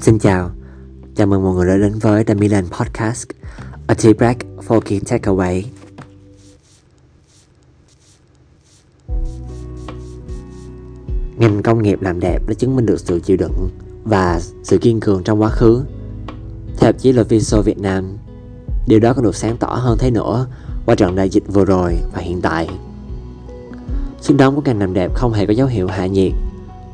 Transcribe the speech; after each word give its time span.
Xin 0.00 0.18
chào, 0.18 0.50
chào 1.16 1.26
mừng 1.26 1.42
mọi 1.42 1.54
người 1.54 1.66
đã 1.66 1.76
đến 1.76 1.98
với 1.98 2.24
The 2.24 2.34
Milan 2.34 2.64
Podcast, 2.66 3.26
a 3.86 3.94
tea 3.94 4.12
break 4.12 4.36
for 4.68 4.80
key 4.80 4.98
takeaway. 5.00 5.62
Ngành 11.36 11.62
công 11.62 11.82
nghiệp 11.82 12.02
làm 12.02 12.20
đẹp 12.20 12.38
đã 12.48 12.54
chứng 12.54 12.76
minh 12.76 12.86
được 12.86 13.00
sự 13.00 13.20
chịu 13.20 13.36
đựng 13.36 13.70
và 14.04 14.40
sự 14.62 14.78
kiên 14.78 15.00
cường 15.00 15.22
trong 15.24 15.42
quá 15.42 15.50
khứ. 15.50 15.84
Theo 16.76 16.92
chí 16.92 17.12
là 17.12 17.22
Viso 17.22 17.62
Việt 17.62 17.78
Nam, 17.78 18.16
điều 18.86 19.00
đó 19.00 19.12
còn 19.12 19.24
được 19.24 19.36
sáng 19.36 19.56
tỏ 19.56 19.66
hơn 19.66 19.98
thế 19.98 20.10
nữa 20.10 20.46
qua 20.86 20.94
trận 20.94 21.16
đại 21.16 21.28
dịch 21.28 21.44
vừa 21.48 21.64
rồi 21.64 21.98
và 22.14 22.20
hiện 22.20 22.40
tại. 22.42 22.68
Sức 24.20 24.34
nóng 24.34 24.56
của 24.56 24.62
ngành 24.64 24.78
làm 24.78 24.94
đẹp 24.94 25.14
không 25.14 25.32
hề 25.32 25.46
có 25.46 25.52
dấu 25.52 25.66
hiệu 25.66 25.86
hạ 25.86 26.06
nhiệt 26.06 26.32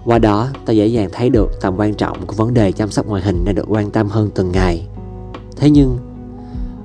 qua 0.04 0.18
đó, 0.18 0.48
ta 0.66 0.72
dễ 0.72 0.86
dàng 0.86 1.08
thấy 1.12 1.30
được 1.30 1.60
tầm 1.60 1.76
quan 1.76 1.94
trọng 1.94 2.26
của 2.26 2.34
vấn 2.34 2.54
đề 2.54 2.72
chăm 2.72 2.90
sóc 2.90 3.06
ngoại 3.06 3.22
hình 3.22 3.44
đang 3.44 3.54
được 3.54 3.64
quan 3.68 3.90
tâm 3.90 4.08
hơn 4.08 4.30
từng 4.34 4.52
ngày. 4.52 4.86
Thế 5.56 5.70
nhưng, 5.70 5.98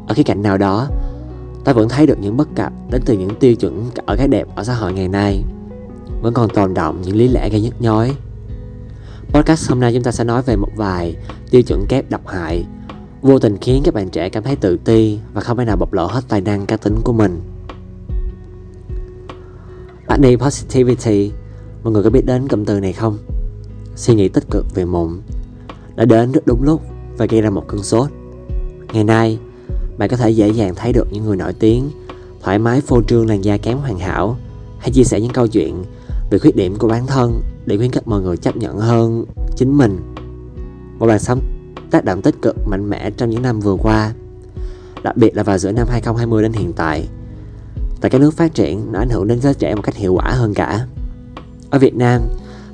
ở 0.07 0.13
khía 0.13 0.23
cạnh 0.23 0.41
nào 0.41 0.57
đó, 0.57 0.87
ta 1.65 1.73
vẫn 1.73 1.89
thấy 1.89 2.07
được 2.07 2.19
những 2.19 2.37
bất 2.37 2.47
cập 2.55 2.73
đến 2.91 3.01
từ 3.05 3.13
những 3.13 3.35
tiêu 3.39 3.55
chuẩn 3.55 3.89
ở 4.05 4.15
cái 4.15 4.27
đẹp 4.27 4.47
ở 4.55 4.63
xã 4.63 4.73
hội 4.73 4.93
ngày 4.93 5.07
nay. 5.07 5.43
Vẫn 6.21 6.33
còn 6.33 6.49
tồn 6.49 6.73
động 6.73 7.01
những 7.01 7.15
lý 7.15 7.27
lẽ 7.27 7.49
gây 7.49 7.61
nhức 7.61 7.81
nhói. 7.81 8.15
Podcast 9.33 9.69
hôm 9.69 9.79
nay 9.79 9.93
chúng 9.93 10.03
ta 10.03 10.11
sẽ 10.11 10.23
nói 10.23 10.41
về 10.41 10.55
một 10.55 10.69
vài 10.75 11.15
tiêu 11.51 11.61
chuẩn 11.61 11.85
kép 11.89 12.09
độc 12.09 12.27
hại, 12.27 12.65
vô 13.21 13.39
tình 13.39 13.57
khiến 13.57 13.81
các 13.85 13.93
bạn 13.93 14.09
trẻ 14.09 14.29
cảm 14.29 14.43
thấy 14.43 14.55
tự 14.55 14.77
ti 14.77 15.19
và 15.33 15.41
không 15.41 15.57
thể 15.57 15.65
nào 15.65 15.77
bộc 15.77 15.93
lộ 15.93 16.05
hết 16.05 16.21
tài 16.27 16.41
năng 16.41 16.65
cá 16.65 16.77
tính 16.77 16.95
của 17.03 17.13
mình. 17.13 17.41
Body 20.07 20.35
Positivity 20.35 21.31
Mọi 21.83 21.93
người 21.93 22.03
có 22.03 22.09
biết 22.09 22.25
đến 22.25 22.47
cụm 22.47 22.65
từ 22.65 22.79
này 22.79 22.93
không? 22.93 23.17
Suy 23.95 24.15
nghĩ 24.15 24.29
tích 24.29 24.49
cực 24.51 24.65
về 24.75 24.85
mụn 24.85 25.21
đã 25.95 26.05
đến 26.05 26.31
rất 26.31 26.47
đúng 26.47 26.63
lúc 26.63 26.81
và 27.17 27.25
gây 27.25 27.41
ra 27.41 27.49
một 27.49 27.63
cơn 27.67 27.83
sốt. 27.83 28.09
Ngày 28.93 29.03
nay, 29.03 29.39
bạn 29.97 30.09
có 30.09 30.17
thể 30.17 30.29
dễ 30.29 30.49
dàng 30.49 30.75
thấy 30.75 30.93
được 30.93 31.07
những 31.11 31.25
người 31.25 31.37
nổi 31.37 31.53
tiếng 31.53 31.89
thoải 32.41 32.59
mái 32.59 32.81
phô 32.81 33.01
trương 33.03 33.27
làn 33.27 33.41
da 33.41 33.57
kém 33.57 33.77
hoàn 33.77 33.99
hảo 33.99 34.37
hay 34.79 34.91
chia 34.91 35.03
sẻ 35.03 35.21
những 35.21 35.33
câu 35.33 35.47
chuyện 35.47 35.83
về 36.31 36.39
khuyết 36.39 36.55
điểm 36.55 36.75
của 36.75 36.87
bản 36.87 37.07
thân 37.07 37.41
để 37.65 37.77
khuyến 37.77 37.91
khích 37.91 38.07
mọi 38.07 38.21
người 38.21 38.37
chấp 38.37 38.57
nhận 38.57 38.77
hơn 38.77 39.25
chính 39.55 39.77
mình. 39.77 39.99
Một 40.99 41.05
làn 41.05 41.19
sóng 41.19 41.39
tác 41.91 42.05
động 42.05 42.21
tích 42.21 42.35
cực 42.41 42.67
mạnh 42.67 42.89
mẽ 42.89 43.11
trong 43.17 43.29
những 43.29 43.41
năm 43.41 43.59
vừa 43.59 43.75
qua, 43.75 44.13
đặc 45.03 45.17
biệt 45.17 45.35
là 45.35 45.43
vào 45.43 45.57
giữa 45.57 45.71
năm 45.71 45.87
2020 45.89 46.43
đến 46.43 46.53
hiện 46.53 46.73
tại. 46.73 47.07
Tại 48.01 48.11
các 48.11 48.21
nước 48.21 48.33
phát 48.33 48.53
triển, 48.53 48.91
nó 48.91 48.99
ảnh 48.99 49.09
hưởng 49.09 49.27
đến 49.27 49.41
giới 49.41 49.53
trẻ 49.53 49.75
một 49.75 49.81
cách 49.81 49.95
hiệu 49.95 50.13
quả 50.13 50.31
hơn 50.31 50.53
cả. 50.53 50.87
Ở 51.69 51.79
Việt 51.79 51.95
Nam, 51.95 52.21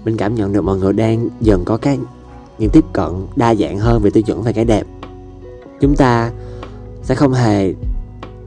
mình 0.06 0.18
cảm 0.18 0.36
nhận 0.36 0.54
được 0.54 0.62
mọi 0.62 0.78
người 0.78 0.94
đang 0.94 1.30
dần 1.42 1.66
có 1.66 1.78
cái 1.78 2.00
những 2.60 2.70
tiếp 2.70 2.84
cận 2.94 3.28
đa 3.36 3.56
dạng 3.56 3.80
hơn 3.80 4.02
về 4.02 4.10
tiêu 4.10 4.24
chuẩn 4.24 4.42
về 4.42 4.54
cái 4.54 4.66
đẹp. 4.66 4.84
Chúng 5.82 5.96
ta 5.96 6.32
sẽ 7.04 7.16
không 7.16 7.34
hề 7.34 7.74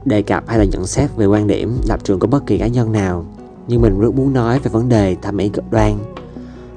đề 0.05 0.21
cập 0.21 0.43
hay 0.47 0.57
là 0.57 0.63
nhận 0.63 0.87
xét 0.87 1.09
về 1.15 1.25
quan 1.25 1.47
điểm 1.47 1.77
lập 1.87 1.99
trường 2.03 2.19
của 2.19 2.27
bất 2.27 2.45
kỳ 2.45 2.57
cá 2.57 2.67
nhân 2.67 2.91
nào 2.91 3.25
nhưng 3.67 3.81
mình 3.81 3.99
rất 3.99 4.15
muốn 4.15 4.33
nói 4.33 4.59
về 4.59 4.69
vấn 4.69 4.89
đề 4.89 5.15
thẩm 5.21 5.37
mỹ 5.37 5.49
cực 5.49 5.71
đoan 5.71 5.99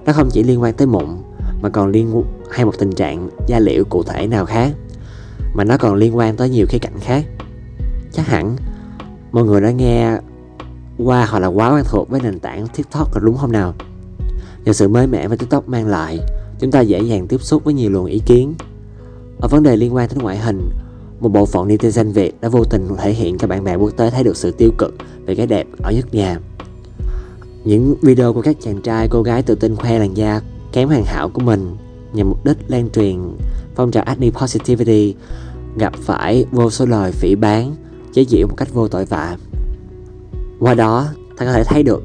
nó 0.05 0.13
không 0.13 0.29
chỉ 0.31 0.43
liên 0.43 0.63
quan 0.63 0.75
tới 0.75 0.87
mụn 0.87 1.07
mà 1.63 1.69
còn 1.69 1.91
liên 1.91 2.23
hay 2.51 2.65
một 2.65 2.79
tình 2.79 2.93
trạng 2.93 3.29
da 3.47 3.59
liễu 3.59 3.85
cụ 3.85 4.03
thể 4.03 4.27
nào 4.27 4.47
khác 4.47 4.73
mà 5.55 5.65
nó 5.65 5.77
còn 5.77 5.95
liên 5.95 6.17
quan 6.17 6.37
tới 6.37 6.51
nhiều 6.51 6.67
khía 6.69 6.79
cạnh 6.79 6.99
khác 7.01 7.25
chắc 8.13 8.27
hẳn 8.27 8.57
mọi 9.33 9.45
người 9.45 9.61
đã 9.61 9.71
nghe 9.71 10.19
qua 11.03 11.27
hoặc 11.31 11.39
là 11.39 11.47
quá 11.47 11.75
quen 11.75 11.85
thuộc 11.89 12.09
với 12.11 12.21
nền 12.21 12.39
tảng 12.39 12.67
TikTok 12.69 13.15
rồi 13.15 13.23
đúng 13.25 13.37
không 13.37 13.53
nào? 13.53 13.75
Nhờ 14.65 14.73
sự 14.73 14.89
mới 14.89 15.07
mẻ 15.07 15.29
mà 15.29 15.37
TikTok 15.37 15.69
mang 15.69 15.87
lại, 15.87 16.19
chúng 16.59 16.71
ta 16.71 16.81
dễ 16.81 17.01
dàng 17.01 17.27
tiếp 17.27 17.43
xúc 17.43 17.65
với 17.65 17.75
nhiều 17.75 17.91
luồng 17.91 18.07
ý 18.07 18.21
kiến. 18.27 18.55
Ở 19.41 19.49
vấn 19.49 19.63
đề 19.63 19.77
liên 19.77 19.95
quan 19.95 20.09
đến 20.09 20.19
ngoại 20.19 20.39
hình, 20.39 20.71
một 21.21 21.29
bộ 21.29 21.47
phận 21.47 21.69
netizen 21.69 22.13
Việt 22.13 22.41
đã 22.41 22.49
vô 22.49 22.65
tình 22.65 22.89
thể 22.99 23.13
hiện 23.13 23.39
cho 23.39 23.47
bạn 23.47 23.65
bè 23.65 23.75
quốc 23.75 23.91
tế 23.97 24.11
thấy 24.11 24.25
được 24.25 24.37
sự 24.37 24.51
tiêu 24.51 24.71
cực 24.79 24.95
về 25.27 25.35
cái 25.35 25.47
đẹp 25.47 25.67
ở 25.83 25.93
nước 25.93 26.15
nhà. 26.15 26.39
Những 27.65 27.95
video 28.03 28.33
của 28.33 28.43
các 28.43 28.57
chàng 28.61 28.83
trai, 28.83 29.09
cô 29.09 29.23
gái 29.23 29.43
tự 29.43 29.55
tin 29.55 29.77
khoe 29.77 29.99
làn 29.99 30.17
da 30.17 30.41
kém 30.73 30.89
hoàn 30.89 31.05
hảo 31.05 31.29
của 31.29 31.41
mình 31.41 31.77
nhằm 32.13 32.29
mục 32.29 32.45
đích 32.45 32.57
lan 32.69 32.91
truyền 32.91 33.19
phong 33.75 33.91
trào 33.91 34.03
acne 34.05 34.31
positivity 34.31 35.15
gặp 35.77 35.93
phải 35.97 36.45
vô 36.53 36.71
số 36.71 36.87
lời 36.87 37.13
phỉ 37.13 37.35
bán, 37.35 37.75
chế 38.13 38.25
giễu 38.25 38.47
một 38.47 38.55
cách 38.57 38.75
vô 38.75 38.89
tội 38.89 39.05
vạ. 39.05 39.37
Qua 40.63 40.75
đó, 40.75 41.07
ta 41.37 41.47
có 41.47 41.53
thể 41.53 41.65
thấy 41.65 41.83
được 41.83 42.03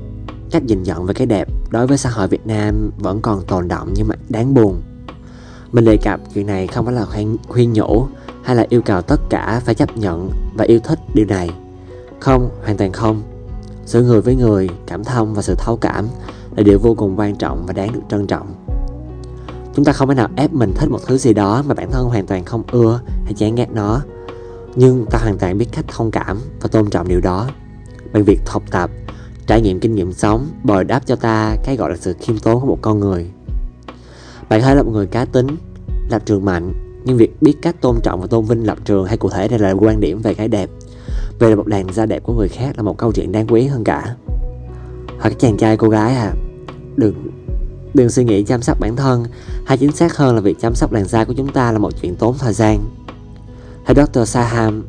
cách 0.52 0.64
nhìn 0.64 0.84
nhận 0.84 1.06
về 1.06 1.14
cái 1.14 1.28
đẹp 1.28 1.48
đối 1.70 1.88
với 1.88 1.98
xã 1.98 2.10
hội 2.10 2.28
Việt 2.28 2.48
Nam 2.48 2.92
vẫn 2.98 3.22
còn 3.22 3.46
tồn 3.46 3.68
động 3.68 3.94
nhưng 3.96 4.08
mà 4.08 4.16
đáng 4.30 4.54
buồn. 4.54 4.82
Mình 5.72 5.86
đề 5.86 5.98
cập 5.98 6.20
chuyện 6.34 6.48
này 6.48 6.68
không 6.68 6.86
phải 6.86 6.94
là 6.94 7.06
khuyên, 7.06 7.38
khuyên 7.48 7.74
nhủ 7.74 8.08
hay 8.44 8.56
là 8.56 8.66
yêu 8.70 8.82
cầu 8.82 9.02
tất 9.02 9.22
cả 9.30 9.62
phải 9.66 9.76
chấp 9.76 9.98
nhận 9.98 10.30
và 10.58 10.66
yêu 10.66 10.80
thích 10.80 11.00
điều 11.14 11.26
này. 11.26 11.50
Không, 12.20 12.50
hoàn 12.64 12.78
toàn 12.78 12.92
không. 12.92 13.22
sự 13.86 14.04
người 14.04 14.22
với 14.22 14.36
người, 14.36 14.70
cảm 14.88 15.04
thông 15.04 15.34
và 15.34 15.42
sự 15.42 15.56
thấu 15.58 15.78
cảm 15.78 16.08
là 16.56 16.64
điều 16.64 16.80
vô 16.80 16.94
cùng 16.94 17.20
quan 17.20 17.36
trọng 17.36 17.66
và 17.66 17.74
đáng 17.74 17.94
được 17.94 18.02
trân 18.10 18.28
trọng. 18.28 18.54
Chúng 19.76 19.86
ta 19.86 19.92
không 19.92 20.10
thể 20.10 20.16
nào 20.16 20.28
ép 20.36 20.54
mình 20.54 20.74
thích 20.76 20.90
một 20.90 21.00
thứ 21.08 21.18
gì 21.18 21.34
đó 21.34 21.64
mà 21.68 21.74
bản 21.74 21.92
thân 21.92 22.06
hoàn 22.06 22.26
toàn 22.26 22.46
không 22.46 22.64
ưa 22.72 23.02
hay 23.24 23.34
chán 23.34 23.56
ghét 23.56 23.72
nó. 23.72 24.02
Nhưng 24.76 25.06
ta 25.12 25.20
hoàn 25.22 25.38
toàn 25.38 25.58
biết 25.58 25.68
cách 25.72 25.86
thông 25.88 26.12
cảm 26.12 26.38
và 26.62 26.68
tôn 26.68 26.90
trọng 26.90 27.08
điều 27.08 27.22
đó 27.22 27.48
bằng 28.14 28.24
việc 28.24 28.40
học 28.46 28.64
tập, 28.72 28.90
trải 29.48 29.62
nghiệm 29.62 29.80
kinh 29.80 29.96
nghiệm 29.96 30.14
sống 30.14 30.48
bồi 30.64 30.84
đáp 30.84 31.02
cho 31.06 31.16
ta 31.16 31.56
cái 31.64 31.76
gọi 31.76 31.90
là 31.90 31.96
sự 31.96 32.16
khiêm 32.22 32.38
tốn 32.38 32.62
của 32.62 32.68
một 32.68 32.80
con 32.82 33.00
người. 33.00 33.32
Bạn 34.50 34.62
hãy 34.62 34.76
là 34.76 34.84
một 34.84 34.92
người 34.92 35.08
cá 35.08 35.26
tính, 35.26 35.48
lập 36.10 36.22
trường 36.26 36.46
mạnh, 36.46 36.74
nhưng 37.08 37.18
việc 37.18 37.42
biết 37.42 37.56
cách 37.62 37.82
tôn 37.82 38.00
trọng 38.04 38.22
và 38.22 38.28
tôn 38.28 38.46
vinh 38.46 38.64
lập 38.64 38.78
trường 38.86 39.06
hay 39.06 39.18
cụ 39.18 39.30
thể 39.30 39.48
đây 39.48 39.60
là 39.60 39.72
quan 39.72 40.00
điểm 40.00 40.22
về 40.22 40.34
cái 40.34 40.48
đẹp 40.48 40.70
về 41.40 41.56
một 41.56 41.68
đàn 41.68 41.94
da 41.94 42.06
đẹp 42.06 42.24
của 42.24 42.34
người 42.34 42.48
khác 42.48 42.74
là 42.78 42.84
một 42.84 42.98
câu 42.98 43.12
chuyện 43.12 43.32
đáng 43.32 43.48
quý 43.48 43.68
hơn 43.68 43.84
cả 43.84 44.16
hoặc 45.08 45.30
các 45.30 45.40
chàng 45.40 45.58
trai 45.58 45.78
cô 45.78 45.90
gái 45.90 46.16
à 46.16 46.34
đừng 46.96 47.32
đừng 47.94 48.10
suy 48.10 48.24
nghĩ 48.24 48.44
chăm 48.44 48.62
sóc 48.62 48.80
bản 48.80 48.96
thân 48.96 49.26
hay 49.66 49.78
chính 49.78 49.92
xác 49.92 50.18
hơn 50.18 50.36
là 50.36 50.42
việc 50.42 50.60
chăm 50.60 50.76
sóc 50.76 50.92
làn 50.92 51.06
da 51.06 51.26
của 51.26 51.34
chúng 51.34 51.52
ta 51.52 51.72
là 51.72 51.80
một 51.80 52.02
chuyện 52.02 52.16
tốn 52.16 52.36
thời 52.40 52.54
gian 52.54 52.80
hay 53.86 53.96
Dr. 53.96 54.30
Saham 54.30 54.86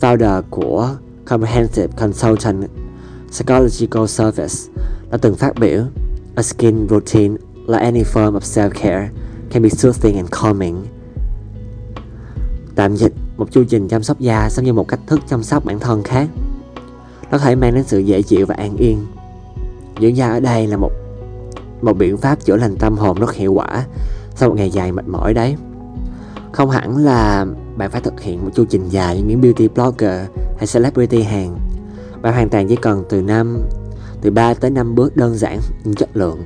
founder 0.00 0.42
của 0.50 0.94
Comprehensive 1.30 1.88
Consultant 1.96 2.64
Psychological 3.30 4.06
Service 4.06 4.54
đã 5.10 5.18
từng 5.18 5.36
phát 5.36 5.52
biểu 5.60 5.82
A 6.34 6.42
skin 6.42 6.86
routine, 6.88 7.36
like 7.66 7.82
any 7.82 8.02
form 8.02 8.38
of 8.38 8.40
self-care, 8.40 9.08
can 9.50 9.62
be 9.62 9.68
soothing 9.68 10.16
and 10.16 10.28
calming. 10.30 10.86
Tạm 12.74 12.96
dịch, 12.96 13.12
một 13.36 13.52
chu 13.52 13.64
trình 13.64 13.88
chăm 13.88 14.02
sóc 14.02 14.20
da 14.20 14.48
giống 14.50 14.64
như 14.64 14.72
một 14.72 14.88
cách 14.88 15.00
thức 15.06 15.20
chăm 15.28 15.42
sóc 15.42 15.64
bản 15.64 15.78
thân 15.78 16.02
khác. 16.02 16.28
Nó 17.22 17.30
có 17.30 17.38
thể 17.38 17.54
mang 17.54 17.74
đến 17.74 17.84
sự 17.84 17.98
dễ 17.98 18.22
chịu 18.22 18.46
và 18.46 18.54
an 18.58 18.76
yên. 18.76 19.06
Dưỡng 20.00 20.16
da 20.16 20.28
ở 20.28 20.40
đây 20.40 20.66
là 20.66 20.76
một 20.76 20.92
một 21.82 21.92
biện 21.92 22.16
pháp 22.16 22.44
chữa 22.44 22.56
lành 22.56 22.76
tâm 22.76 22.96
hồn 22.96 23.20
rất 23.20 23.34
hiệu 23.34 23.52
quả 23.52 23.86
sau 24.34 24.48
một 24.48 24.54
ngày 24.54 24.70
dài 24.70 24.92
mệt 24.92 25.08
mỏi 25.08 25.34
đấy. 25.34 25.56
Không 26.52 26.70
hẳn 26.70 26.96
là 26.96 27.46
bạn 27.76 27.90
phải 27.90 28.00
thực 28.00 28.20
hiện 28.20 28.44
một 28.44 28.50
chu 28.54 28.64
trình 28.64 28.88
dài 28.88 29.16
như 29.16 29.24
những 29.26 29.40
beauty 29.40 29.68
blogger 29.68 30.20
hay 30.60 30.66
celebrity 30.72 31.22
hàng. 31.22 31.58
Bạn 32.22 32.34
hoàn 32.34 32.48
toàn 32.48 32.68
chỉ 32.68 32.76
cần 32.76 33.04
từ 33.08 33.22
năm 33.22 33.62
từ 34.20 34.30
3 34.30 34.54
tới 34.54 34.70
5 34.70 34.94
bước 34.94 35.16
đơn 35.16 35.34
giản 35.36 35.58
nhưng 35.84 35.94
chất 35.94 36.16
lượng 36.16 36.44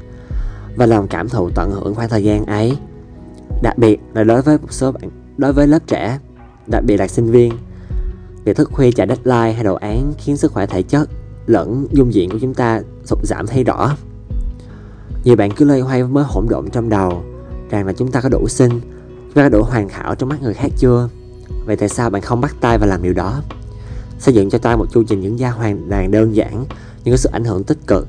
và 0.76 0.86
lòng 0.86 1.08
cảm 1.08 1.28
thụ 1.28 1.50
tận 1.54 1.70
hưởng 1.70 1.94
khoảng 1.94 2.08
thời 2.08 2.24
gian 2.24 2.46
ấy. 2.46 2.76
Đặc 3.62 3.78
biệt 3.78 4.00
là 4.14 4.24
đối 4.24 4.42
với 4.42 4.58
một 4.58 4.72
số 4.72 4.92
bạn 4.92 5.10
đối 5.36 5.52
với 5.52 5.66
lớp 5.66 5.78
trẻ, 5.86 6.18
đặc 6.66 6.84
biệt 6.86 6.96
là 6.96 7.08
sinh 7.08 7.30
viên, 7.30 7.52
việc 8.44 8.56
thức 8.56 8.70
khuya 8.72 8.92
chạy 8.92 9.06
deadline 9.06 9.52
hay 9.52 9.64
đồ 9.64 9.74
án 9.74 10.12
khiến 10.18 10.36
sức 10.36 10.52
khỏe 10.52 10.66
thể 10.66 10.82
chất 10.82 11.08
lẫn 11.46 11.86
dung 11.92 12.14
diện 12.14 12.30
của 12.30 12.38
chúng 12.38 12.54
ta 12.54 12.80
sụt 13.04 13.18
giảm 13.22 13.46
thấy 13.46 13.64
rõ. 13.64 13.96
Nhiều 15.24 15.36
bạn 15.36 15.50
cứ 15.50 15.64
loay 15.64 15.80
hoay 15.80 16.02
mới 16.02 16.24
hỗn 16.24 16.46
độn 16.48 16.70
trong 16.70 16.88
đầu 16.88 17.22
rằng 17.70 17.86
là 17.86 17.92
chúng 17.92 18.10
ta 18.10 18.20
có 18.20 18.28
đủ 18.28 18.48
xinh, 18.48 18.80
chúng 19.18 19.34
ta 19.34 19.42
có 19.42 19.48
đủ 19.48 19.62
hoàn 19.62 19.88
hảo 19.88 20.14
trong 20.14 20.28
mắt 20.28 20.42
người 20.42 20.54
khác 20.54 20.72
chưa? 20.76 21.08
Vậy 21.66 21.76
tại 21.76 21.88
sao 21.88 22.10
bạn 22.10 22.22
không 22.22 22.40
bắt 22.40 22.56
tay 22.60 22.78
và 22.78 22.86
làm 22.86 23.02
điều 23.02 23.12
đó? 23.12 23.42
Xây 24.24 24.34
dựng 24.34 24.50
cho 24.50 24.58
ta 24.58 24.76
một 24.76 24.86
chu 24.92 25.02
trình 25.02 25.22
dưỡng 25.22 25.38
da 25.38 25.50
hoàn 25.50 25.86
toàn 25.90 26.10
đơn 26.10 26.36
giản, 26.36 26.64
nhưng 27.04 27.12
có 27.12 27.16
sự 27.16 27.30
ảnh 27.32 27.44
hưởng 27.44 27.64
tích 27.64 27.78
cực. 27.86 28.08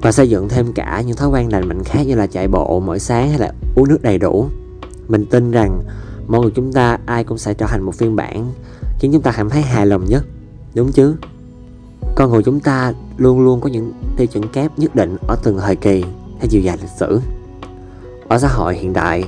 Và 0.00 0.12
xây 0.12 0.30
dựng 0.30 0.48
thêm 0.48 0.72
cả 0.72 1.02
những 1.06 1.16
thói 1.16 1.28
quen 1.28 1.52
lành 1.52 1.68
mạnh 1.68 1.84
khác 1.84 2.06
như 2.06 2.14
là 2.14 2.26
chạy 2.26 2.48
bộ 2.48 2.80
mỗi 2.80 2.98
sáng 2.98 3.28
hay 3.28 3.38
là 3.38 3.52
uống 3.74 3.88
nước 3.88 4.02
đầy 4.02 4.18
đủ. 4.18 4.48
Mình 5.08 5.26
tin 5.26 5.50
rằng 5.50 5.82
mọi 6.26 6.40
người 6.40 6.50
chúng 6.54 6.72
ta 6.72 6.98
ai 7.06 7.24
cũng 7.24 7.38
sẽ 7.38 7.54
trở 7.54 7.66
thành 7.66 7.82
một 7.82 7.94
phiên 7.94 8.16
bản, 8.16 8.52
khiến 8.98 9.12
chúng 9.12 9.22
ta 9.22 9.32
cảm 9.36 9.50
thấy 9.50 9.62
hài 9.62 9.86
lòng 9.86 10.04
nhất, 10.04 10.24
đúng 10.74 10.92
chứ? 10.92 11.16
Con 12.14 12.30
người 12.30 12.42
chúng 12.42 12.60
ta 12.60 12.92
luôn 13.16 13.40
luôn 13.40 13.60
có 13.60 13.68
những 13.68 13.92
tiêu 14.16 14.26
chuẩn 14.26 14.48
kép 14.48 14.78
nhất 14.78 14.94
định 14.94 15.16
ở 15.28 15.36
từng 15.42 15.58
thời 15.58 15.76
kỳ 15.76 16.04
hay 16.38 16.48
chiều 16.48 16.60
dài 16.60 16.78
lịch 16.80 16.90
sử. 17.00 17.20
Ở 18.28 18.38
xã 18.38 18.48
hội 18.48 18.74
hiện 18.74 18.92
đại, 18.92 19.24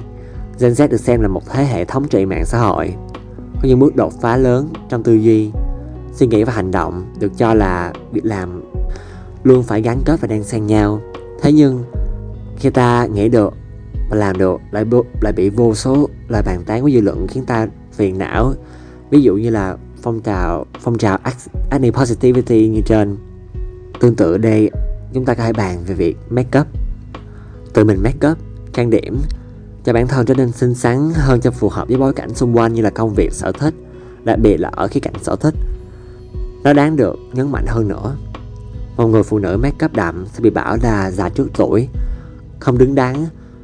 Gen 0.59 0.73
Z 0.73 0.88
được 0.88 1.00
xem 1.00 1.20
là 1.20 1.29
một 1.29 1.43
thế 1.50 1.65
hệ 1.65 1.85
thống 1.85 2.09
trị 2.09 2.27
mạng 2.27 2.47
xã 2.47 2.59
hội 2.59 2.94
có 3.64 3.69
những 3.69 3.78
bước 3.78 3.96
đột 3.96 4.12
phá 4.20 4.37
lớn 4.37 4.69
trong 4.88 5.02
tư 5.02 5.14
duy, 5.14 5.50
suy 6.12 6.26
nghĩ 6.26 6.44
và 6.44 6.52
hành 6.52 6.70
động 6.70 7.05
được 7.19 7.32
cho 7.37 7.55
là 7.55 7.93
việc 8.12 8.25
làm 8.25 8.62
luôn 9.44 9.62
phải 9.62 9.82
gắn 9.82 10.00
kết 10.05 10.20
và 10.20 10.28
đang 10.28 10.44
xen 10.44 10.66
nhau. 10.66 11.00
Thế 11.43 11.52
nhưng, 11.52 11.84
khi 12.56 12.70
ta 12.70 13.06
nghĩ 13.06 13.28
được 13.28 13.55
và 14.11 14.16
làm 14.16 14.38
được 14.38 14.61
lại 14.70 14.84
lại 15.20 15.32
bị 15.32 15.49
vô 15.49 15.75
số 15.75 16.08
lời 16.28 16.43
bàn 16.46 16.64
tán 16.66 16.82
của 16.82 16.90
dư 16.90 17.00
luận 17.00 17.26
khiến 17.26 17.44
ta 17.44 17.69
phiền 17.93 18.19
não. 18.19 18.52
Ví 19.11 19.22
dụ 19.22 19.34
như 19.37 19.50
là 19.50 19.76
phong 20.02 20.20
trào 20.20 20.67
phong 20.81 20.99
trào 20.99 21.19
acne 21.70 21.90
positivity 21.90 22.69
như 22.69 22.81
trên. 22.81 23.17
Tương 24.00 24.14
tự 24.14 24.38
đây, 24.38 24.70
chúng 25.12 25.25
ta 25.25 25.34
có 25.34 25.44
thể 25.44 25.52
bàn 25.52 25.78
về 25.87 25.94
việc 25.94 26.17
make 26.31 26.60
up. 26.60 26.67
Tự 27.75 27.84
mình 27.84 28.02
make 28.02 28.28
up, 28.28 28.38
trang 28.72 28.90
điểm 28.90 29.19
cho 29.84 29.92
bản 29.92 30.08
thân 30.08 30.26
trở 30.26 30.34
nên 30.34 30.52
xinh 30.52 30.75
xắn 30.75 31.10
hơn 31.14 31.40
cho 31.40 31.50
phù 31.50 31.69
hợp 31.69 31.88
với 31.88 31.96
bối 31.96 32.12
cảnh 32.12 32.34
xung 32.34 32.56
quanh 32.56 32.72
như 32.72 32.82
là 32.82 32.90
công 32.90 33.14
việc 33.14 33.32
sở 33.32 33.52
thích 33.52 33.75
đặc 34.25 34.38
biệt 34.38 34.56
là 34.56 34.70
ở 34.72 34.88
khía 34.88 35.00
cạnh 35.00 35.14
sở 35.22 35.36
thích. 35.36 35.54
Nó 36.64 36.72
đáng 36.72 36.96
được 36.96 37.16
nhấn 37.32 37.52
mạnh 37.52 37.64
hơn 37.69 37.88
nữa. 37.88 38.16
Một 38.96 39.06
người 39.06 39.22
phụ 39.22 39.38
nữ 39.38 39.56
make 39.56 39.86
up 39.86 39.92
đậm 39.92 40.26
sẽ 40.26 40.40
bị 40.40 40.50
bảo 40.50 40.76
là 40.82 41.10
già 41.10 41.28
trước 41.28 41.48
tuổi 41.56 41.88
không 42.60 42.78
đứng 42.78 42.94
đắn 42.94 43.14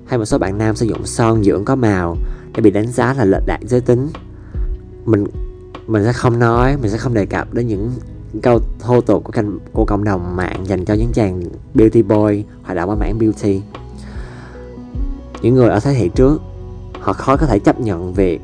hay 0.07 0.19
một 0.19 0.25
số 0.25 0.39
bạn 0.39 0.59
nam 0.59 0.77
sử 0.77 0.87
dụng 0.87 1.07
son 1.07 1.45
dưỡng 1.45 1.65
có 1.65 1.77
màu 1.77 2.17
để 2.55 2.61
bị 2.63 2.71
đánh 2.71 2.87
giá 2.87 3.15
là 3.15 3.25
lệch 3.25 3.43
lạc 3.47 3.59
giới 3.63 3.81
tính. 3.81 4.09
Mình 5.05 5.27
mình 5.87 6.05
sẽ 6.05 6.13
không 6.13 6.39
nói 6.39 6.77
mình 6.77 6.91
sẽ 6.91 6.99
không 6.99 7.15
đề 7.15 7.27
cập 7.27 7.55
đến 7.55 7.67
những 7.67 7.93
câu 8.43 8.61
thô 8.81 9.01
tục 9.01 9.25
của, 9.25 9.33
canh, 9.33 9.59
của 9.73 9.85
cộng 9.85 10.05
đồng 10.05 10.37
mạng 10.37 10.65
dành 10.67 10.85
cho 10.85 10.95
những 10.95 11.13
chàng 11.13 11.43
beauty 11.75 12.03
boy 12.03 12.45
hoạt 12.63 12.77
động 12.77 12.91
ở 12.91 12.97
mảng 12.97 13.19
beauty 13.19 13.63
những 15.43 15.55
người 15.55 15.69
ở 15.69 15.81
thế 15.81 15.93
hệ 15.93 16.09
trước 16.09 16.43
họ 17.01 17.13
khó 17.13 17.37
có 17.37 17.47
thể 17.47 17.59
chấp 17.59 17.81
nhận 17.81 18.15
việc 18.15 18.41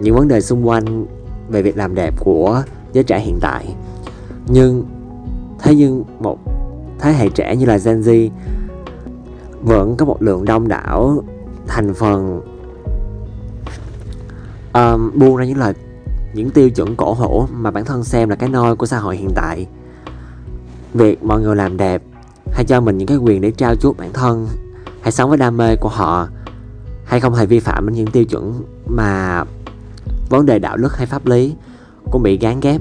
những 0.00 0.14
vấn 0.14 0.28
đề 0.28 0.40
xung 0.40 0.68
quanh 0.68 1.06
về 1.48 1.62
việc 1.62 1.76
làm 1.76 1.94
đẹp 1.94 2.14
của 2.20 2.62
giới 2.92 3.04
trẻ 3.04 3.18
hiện 3.18 3.38
tại. 3.40 3.74
Nhưng 4.46 4.84
thế 5.58 5.74
nhưng 5.74 6.04
một 6.20 6.38
thế 6.98 7.12
hệ 7.12 7.28
trẻ 7.28 7.56
như 7.56 7.66
là 7.66 7.78
Gen 7.78 8.00
Z 8.00 8.30
vẫn 9.62 9.96
có 9.96 10.06
một 10.06 10.22
lượng 10.22 10.44
đông 10.44 10.68
đảo 10.68 11.22
thành 11.66 11.94
phần 11.94 12.40
um, 14.72 15.18
buông 15.18 15.36
ra 15.36 15.44
những 15.44 15.58
lời 15.58 15.74
những 16.34 16.50
tiêu 16.50 16.70
chuẩn 16.70 16.96
cổ 16.96 17.14
hủ 17.14 17.44
mà 17.52 17.70
bản 17.70 17.84
thân 17.84 18.04
xem 18.04 18.28
là 18.28 18.36
cái 18.36 18.48
nôi 18.48 18.76
của 18.76 18.86
xã 18.86 18.98
hội 18.98 19.16
hiện 19.16 19.30
tại. 19.34 19.66
Việc 20.94 21.24
mọi 21.24 21.40
người 21.40 21.56
làm 21.56 21.76
đẹp 21.76 22.02
hay 22.52 22.64
cho 22.64 22.80
mình 22.80 22.98
những 22.98 23.08
cái 23.08 23.16
quyền 23.16 23.40
để 23.40 23.50
trao 23.50 23.74
chuốt 23.74 23.96
bản 23.96 24.12
thân 24.12 24.46
hay 25.02 25.12
sống 25.12 25.28
với 25.28 25.38
đam 25.38 25.56
mê 25.56 25.76
của 25.76 25.88
họ, 25.88 26.28
hay 27.04 27.20
không 27.20 27.34
hề 27.34 27.46
vi 27.46 27.60
phạm 27.60 27.86
đến 27.86 27.94
những 27.94 28.06
tiêu 28.06 28.24
chuẩn 28.24 28.62
mà 28.86 29.44
vấn 30.30 30.46
đề 30.46 30.58
đạo 30.58 30.76
đức 30.76 30.96
hay 30.96 31.06
pháp 31.06 31.26
lý 31.26 31.54
cũng 32.10 32.22
bị 32.22 32.38
gán 32.38 32.60
ghép. 32.60 32.80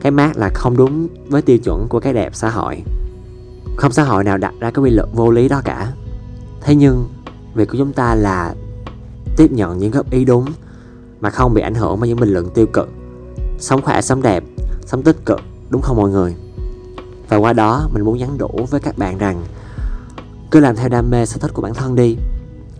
Cái 0.00 0.12
mát 0.12 0.36
là 0.36 0.50
không 0.54 0.76
đúng 0.76 1.08
với 1.28 1.42
tiêu 1.42 1.58
chuẩn 1.58 1.88
của 1.88 2.00
cái 2.00 2.12
đẹp 2.12 2.34
xã 2.34 2.50
hội. 2.50 2.82
Không 3.76 3.92
xã 3.92 4.02
hội 4.02 4.24
nào 4.24 4.38
đặt 4.38 4.54
ra 4.60 4.70
cái 4.70 4.84
quy 4.84 4.90
luật 4.90 5.08
vô 5.12 5.30
lý 5.30 5.48
đó 5.48 5.60
cả. 5.64 5.92
Thế 6.60 6.74
nhưng, 6.74 7.08
việc 7.54 7.68
của 7.68 7.78
chúng 7.78 7.92
ta 7.92 8.14
là 8.14 8.54
tiếp 9.36 9.52
nhận 9.52 9.78
những 9.78 9.90
góp 9.90 10.10
ý 10.10 10.24
đúng 10.24 10.44
mà 11.20 11.30
không 11.30 11.54
bị 11.54 11.62
ảnh 11.62 11.74
hưởng 11.74 12.00
bởi 12.00 12.08
những 12.08 12.20
bình 12.20 12.32
luận 12.32 12.50
tiêu 12.54 12.66
cực. 12.66 12.88
Sống 13.58 13.82
khỏe, 13.82 14.00
sống 14.00 14.22
đẹp, 14.22 14.44
sống 14.86 15.02
tích 15.02 15.24
cực, 15.24 15.40
đúng 15.70 15.82
không 15.82 15.96
mọi 15.96 16.10
người? 16.10 16.34
Và 17.28 17.36
qua 17.36 17.52
đó, 17.52 17.88
mình 17.92 18.04
muốn 18.04 18.18
nhắn 18.18 18.38
đủ 18.38 18.66
với 18.70 18.80
các 18.80 18.98
bạn 18.98 19.18
rằng 19.18 19.42
cứ 20.52 20.60
làm 20.60 20.76
theo 20.76 20.88
đam 20.88 21.10
mê 21.10 21.26
sở 21.26 21.38
thích 21.38 21.50
của 21.54 21.62
bản 21.62 21.74
thân 21.74 21.94
đi. 21.94 22.16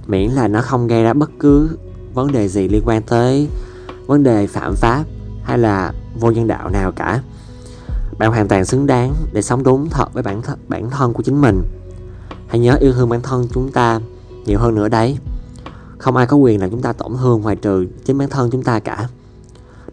Miễn 0.07 0.31
là 0.31 0.49
nó 0.49 0.63
không 0.63 0.87
gây 0.87 1.03
ra 1.03 1.13
bất 1.13 1.31
cứ 1.39 1.79
vấn 2.15 2.33
đề 2.33 2.49
gì 2.49 2.69
liên 2.69 2.83
quan 2.87 3.03
tới 3.03 3.49
vấn 4.07 4.23
đề 4.23 4.47
phạm 4.47 4.75
pháp 4.77 5.05
hay 5.45 5.59
là 5.59 5.93
vô 6.21 6.31
nhân 6.31 6.47
đạo 6.47 6.69
nào 6.69 6.93
cả. 6.93 7.23
Bạn 8.19 8.31
hoàn 8.31 8.49
toàn 8.49 8.65
xứng 8.65 8.87
đáng 8.87 9.15
để 9.33 9.43
sống 9.43 9.63
đúng 9.63 9.91
thật 9.91 10.15
với 10.15 10.23
bản 10.23 10.41
th- 10.41 10.57
bản 10.69 10.91
thân 10.91 11.13
của 11.13 11.23
chính 11.23 11.41
mình. 11.41 11.63
Hãy 12.49 12.61
nhớ 12.61 12.77
yêu 12.81 12.93
thương 12.93 13.09
bản 13.09 13.23
thân 13.23 13.49
chúng 13.53 13.73
ta 13.73 14.01
nhiều 14.47 14.59
hơn 14.59 14.75
nữa 14.75 14.89
đấy. 14.89 15.19
Không 15.99 16.17
ai 16.17 16.27
có 16.27 16.37
quyền 16.37 16.61
làm 16.61 16.71
chúng 16.71 16.83
ta 16.83 16.93
tổn 16.93 17.13
thương 17.21 17.41
ngoài 17.41 17.57
trừ 17.57 17.87
chính 18.05 18.19
bản 18.19 18.29
thân 18.29 18.51
chúng 18.51 18.63
ta 18.63 18.79
cả. 18.79 19.09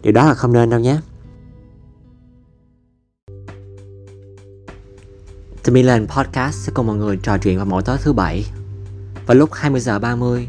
Điều 0.02 0.12
đó 0.12 0.26
là 0.26 0.34
không 0.34 0.52
nên 0.52 0.70
đâu 0.70 0.80
nhé. 0.80 0.98
The 5.64 5.72
Milan 5.72 6.06
Podcast 6.06 6.56
sẽ 6.66 6.72
cùng 6.74 6.86
mọi 6.86 6.96
người 6.96 7.18
trò 7.22 7.38
chuyện 7.38 7.56
vào 7.56 7.66
mỗi 7.66 7.82
tối 7.82 7.96
thứ 8.02 8.12
bảy 8.12 8.44
vào 9.26 9.36
lúc 9.36 9.52
20 9.52 9.80
giờ 9.80 9.98
30. 9.98 10.48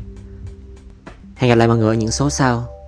Hẹn 1.35 1.49
gặp 1.49 1.55
lại 1.55 1.67
mọi 1.67 1.77
người 1.77 1.87
ở 1.87 1.93
những 1.93 2.11
số 2.11 2.29
sau. 2.29 2.81